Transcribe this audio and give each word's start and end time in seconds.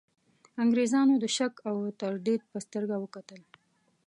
انګرېزانو 0.63 1.13
د 1.19 1.25
شک 1.37 1.53
او 1.69 1.75
تردید 2.01 2.41
په 2.51 2.57
سترګه 2.65 2.95
وکتل. 2.99 3.41